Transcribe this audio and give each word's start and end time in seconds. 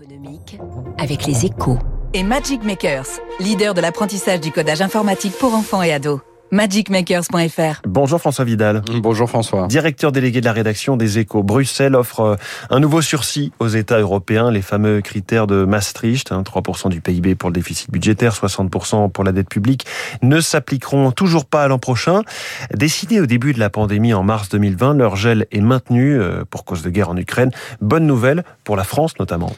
économique 0.00 0.58
avec 0.98 1.26
les 1.26 1.44
échos. 1.44 1.78
Et 2.14 2.22
Magic 2.22 2.64
Makers, 2.64 3.06
leader 3.38 3.74
de 3.74 3.80
l'apprentissage 3.80 4.40
du 4.40 4.50
codage 4.50 4.80
informatique 4.80 5.34
pour 5.38 5.54
enfants 5.54 5.82
et 5.82 5.92
ados. 5.92 6.20
magicmakers.fr. 6.52 7.82
Bonjour 7.86 8.18
François 8.18 8.44
Vidal. 8.44 8.82
Bonjour 9.02 9.28
François. 9.28 9.66
Directeur 9.66 10.10
délégué 10.10 10.40
de 10.40 10.46
la 10.46 10.52
rédaction 10.52 10.96
des 10.96 11.18
Échos. 11.18 11.42
Bruxelles 11.42 11.94
offre 11.94 12.20
euh, 12.20 12.36
un 12.70 12.80
nouveau 12.80 13.02
sursis 13.02 13.52
aux 13.58 13.68
États 13.68 14.00
européens, 14.00 14.50
les 14.50 14.62
fameux 14.62 15.00
critères 15.00 15.46
de 15.46 15.64
Maastricht, 15.64 16.30
3% 16.30 16.86
hein, 16.86 16.88
du 16.88 17.00
PIB 17.00 17.34
pour 17.34 17.50
le 17.50 17.54
déficit 17.54 17.90
budgétaire, 17.90 18.32
60% 18.32 19.10
pour 19.10 19.22
la 19.22 19.32
dette 19.32 19.48
publique, 19.48 19.86
ne 20.22 20.40
s'appliqueront 20.40 21.12
toujours 21.12 21.44
pas 21.44 21.62
à 21.62 21.68
l'an 21.68 21.78
prochain. 21.78 22.22
Décidé 22.74 23.20
au 23.20 23.26
début 23.26 23.52
de 23.52 23.60
la 23.60 23.70
pandémie 23.70 24.14
en 24.14 24.22
mars 24.22 24.48
2020, 24.48 24.94
leur 24.94 25.16
gel 25.16 25.46
est 25.52 25.60
maintenu 25.60 26.18
euh, 26.18 26.44
pour 26.48 26.64
cause 26.64 26.82
de 26.82 26.90
guerre 26.90 27.10
en 27.10 27.16
Ukraine. 27.16 27.50
Bonne 27.80 28.06
nouvelle 28.06 28.44
pour 28.64 28.76
la 28.76 28.84
France 28.84 29.18
notamment. 29.18 29.52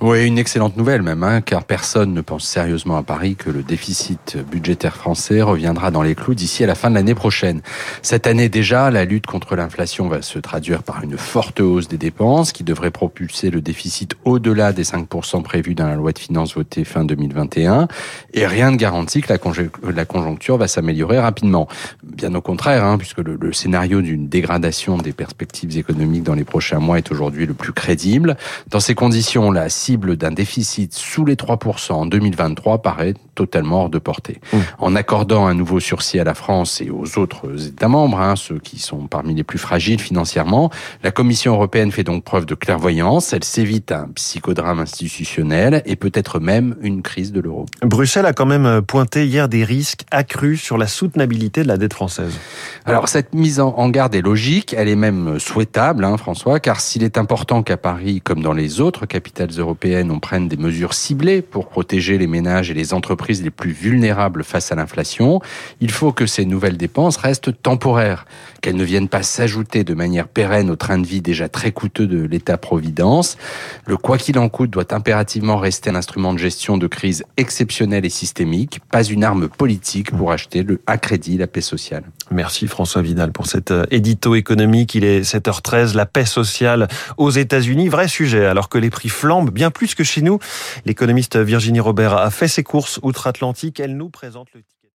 Oui, 0.00 0.28
une 0.28 0.38
excellente 0.38 0.76
nouvelle 0.76 1.02
même, 1.02 1.24
hein, 1.24 1.40
car 1.40 1.64
personne 1.64 2.14
ne 2.14 2.20
pense 2.20 2.44
sérieusement 2.44 2.96
à 2.96 3.02
Paris 3.02 3.34
que 3.34 3.50
le 3.50 3.64
déficit 3.64 4.36
budgétaire 4.48 4.94
français 4.94 5.42
reviendra 5.42 5.90
dans 5.90 6.02
les 6.02 6.14
clous 6.14 6.36
d'ici 6.36 6.62
à 6.62 6.68
la 6.68 6.76
fin 6.76 6.88
de 6.88 6.94
l'année 6.94 7.16
prochaine. 7.16 7.62
Cette 8.00 8.28
année 8.28 8.48
déjà, 8.48 8.92
la 8.92 9.04
lutte 9.04 9.26
contre 9.26 9.56
l'inflation 9.56 10.06
va 10.06 10.22
se 10.22 10.38
traduire 10.38 10.84
par 10.84 11.02
une 11.02 11.18
forte 11.18 11.58
hausse 11.58 11.88
des 11.88 11.98
dépenses 11.98 12.52
qui 12.52 12.62
devrait 12.62 12.92
propulser 12.92 13.50
le 13.50 13.60
déficit 13.60 14.14
au-delà 14.24 14.72
des 14.72 14.84
5% 14.84 15.42
prévus 15.42 15.74
dans 15.74 15.88
la 15.88 15.96
loi 15.96 16.12
de 16.12 16.18
finances 16.20 16.54
votée 16.54 16.84
fin 16.84 17.04
2021. 17.04 17.88
Et 18.34 18.46
rien 18.46 18.70
ne 18.70 18.76
garantit 18.76 19.20
que 19.20 19.32
la, 19.32 20.04
conjoncture 20.04 20.58
va 20.58 20.68
s'améliorer 20.68 21.18
rapidement. 21.18 21.66
Bien 22.04 22.32
au 22.36 22.40
contraire, 22.40 22.84
hein, 22.84 22.98
puisque 22.98 23.18
le, 23.18 23.52
scénario 23.52 24.00
d'une 24.00 24.28
dégradation 24.28 24.96
des 24.96 25.12
perspectives 25.12 25.76
économiques 25.76 26.22
dans 26.22 26.34
les 26.34 26.44
prochains 26.44 26.78
mois 26.78 26.98
est 26.98 27.10
aujourd'hui 27.10 27.46
le 27.46 27.54
plus 27.54 27.72
crédible. 27.72 28.36
Dans 28.70 28.78
ces 28.78 28.94
conditions, 28.94 29.50
la 29.50 29.68
cible 29.88 30.18
d'un 30.18 30.32
déficit 30.32 30.92
sous 30.92 31.24
les 31.24 31.34
3% 31.34 31.92
en 31.92 32.04
2023 32.04 32.82
paraît 32.82 33.14
totalement 33.34 33.84
hors 33.84 33.88
de 33.88 33.98
portée. 33.98 34.38
Mmh. 34.52 34.58
En 34.80 34.94
accordant 34.94 35.46
un 35.46 35.54
nouveau 35.54 35.80
sursis 35.80 36.18
à 36.18 36.24
la 36.24 36.34
France 36.34 36.82
et 36.82 36.90
aux 36.90 37.18
autres 37.18 37.68
États 37.68 37.88
membres, 37.88 38.20
hein, 38.20 38.36
ceux 38.36 38.58
qui 38.58 38.78
sont 38.78 39.06
parmi 39.06 39.34
les 39.34 39.44
plus 39.44 39.58
fragiles 39.58 40.00
financièrement, 40.00 40.70
la 41.02 41.10
Commission 41.10 41.54
européenne 41.54 41.90
fait 41.90 42.04
donc 42.04 42.22
preuve 42.22 42.44
de 42.44 42.54
clairvoyance. 42.54 43.32
Elle 43.32 43.44
s'évite 43.44 43.92
un 43.92 44.08
psychodrame 44.14 44.80
institutionnel 44.80 45.82
et 45.86 45.96
peut-être 45.96 46.38
même 46.38 46.76
une 46.82 47.00
crise 47.00 47.32
de 47.32 47.40
l'euro. 47.40 47.64
Bruxelles 47.80 48.26
a 48.26 48.34
quand 48.34 48.44
même 48.44 48.82
pointé 48.82 49.26
hier 49.26 49.48
des 49.48 49.64
risques 49.64 50.04
accrus 50.10 50.60
sur 50.60 50.76
la 50.76 50.86
soutenabilité 50.86 51.62
de 51.62 51.68
la 51.68 51.78
dette 51.78 51.94
française. 51.94 52.34
Alors 52.84 53.08
cette 53.08 53.34
mise 53.34 53.58
en 53.60 53.88
garde 53.88 54.14
est 54.14 54.20
logique, 54.20 54.74
elle 54.76 54.88
est 54.88 54.96
même 54.96 55.38
souhaitable, 55.38 56.04
hein, 56.04 56.18
François, 56.18 56.60
car 56.60 56.80
s'il 56.80 57.04
est 57.04 57.16
important 57.16 57.62
qu'à 57.62 57.78
Paris, 57.78 58.20
comme 58.20 58.42
dans 58.42 58.52
les 58.52 58.82
autres 58.82 59.06
capitales 59.06 59.50
européennes, 59.56 59.77
on 59.84 60.20
prenne 60.20 60.48
des 60.48 60.56
mesures 60.56 60.94
ciblées 60.94 61.42
pour 61.42 61.68
protéger 61.68 62.18
les 62.18 62.26
ménages 62.26 62.70
et 62.70 62.74
les 62.74 62.92
entreprises 62.92 63.42
les 63.42 63.50
plus 63.50 63.72
vulnérables 63.72 64.44
face 64.44 64.72
à 64.72 64.74
l'inflation, 64.74 65.40
il 65.80 65.90
faut 65.90 66.12
que 66.12 66.26
ces 66.26 66.44
nouvelles 66.44 66.76
dépenses 66.76 67.16
restent 67.16 67.62
temporaires, 67.62 68.26
qu'elles 68.60 68.76
ne 68.76 68.84
viennent 68.84 69.08
pas 69.08 69.22
s'ajouter 69.22 69.84
de 69.84 69.94
manière 69.94 70.28
pérenne 70.28 70.70
au 70.70 70.76
train 70.76 70.98
de 70.98 71.06
vie 71.06 71.20
déjà 71.20 71.48
très 71.48 71.72
coûteux 71.72 72.06
de 72.06 72.24
l'État-providence. 72.24 73.36
Le 73.86 73.96
quoi 73.96 74.18
qu'il 74.18 74.38
en 74.38 74.48
coûte 74.48 74.70
doit 74.70 74.92
impérativement 74.94 75.56
rester 75.56 75.90
un 75.90 75.94
instrument 75.94 76.32
de 76.32 76.38
gestion 76.38 76.78
de 76.78 76.86
crise 76.86 77.24
exceptionnelle 77.36 78.04
et 78.04 78.10
systémique, 78.10 78.80
pas 78.90 79.04
une 79.04 79.24
arme 79.24 79.48
politique 79.48 80.10
pour 80.10 80.32
acheter 80.32 80.62
le, 80.62 80.80
à 80.86 80.98
crédit 80.98 81.36
la 81.36 81.46
paix 81.46 81.60
sociale. 81.60 82.04
Merci 82.30 82.66
François 82.66 83.02
Vidal 83.02 83.32
pour 83.32 83.46
cet 83.46 83.70
euh, 83.70 83.84
édito 83.90 84.34
économique. 84.34 84.94
Il 84.94 85.04
est 85.04 85.22
7h13, 85.22 85.94
la 85.96 86.06
paix 86.06 86.26
sociale 86.26 86.88
aux 87.16 87.30
États-Unis, 87.30 87.88
vrai 87.88 88.08
sujet, 88.08 88.44
alors 88.44 88.68
que 88.68 88.78
les 88.78 88.90
prix 88.90 89.08
flambent 89.08 89.50
plus 89.70 89.94
que 89.94 90.04
chez 90.04 90.22
nous. 90.22 90.38
L'économiste 90.84 91.36
Virginie 91.36 91.80
Robert 91.80 92.16
a 92.16 92.30
fait 92.30 92.48
ses 92.48 92.62
courses 92.62 92.98
outre-Atlantique. 93.02 93.80
Elle 93.80 93.96
nous 93.96 94.10
présente 94.10 94.48
le 94.54 94.62